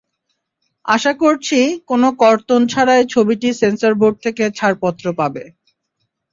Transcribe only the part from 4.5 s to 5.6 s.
ছাড়পত্র পাবে।